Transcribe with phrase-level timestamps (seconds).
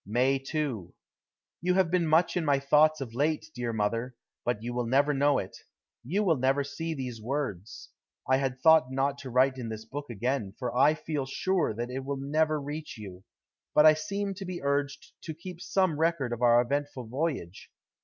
[0.03, 0.91] May 2.
[1.61, 5.13] You have been much in my thoughts of late, dear mother, but you will never
[5.13, 5.55] know it.
[6.03, 7.91] You will never see these words.
[8.27, 11.91] I had thought not to write in this book again, for I feel sure that
[11.91, 13.23] it will never reach you;
[13.75, 17.69] but I seem to be urged to keep some record of our eventful voyage.